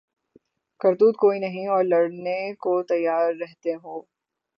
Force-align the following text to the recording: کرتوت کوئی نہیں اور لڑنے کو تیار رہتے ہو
کرتوت 0.81 1.15
کوئی 1.17 1.39
نہیں 1.39 1.67
اور 1.67 1.83
لڑنے 1.83 2.39
کو 2.59 2.81
تیار 2.83 3.31
رہتے 3.39 3.73
ہو 3.75 4.01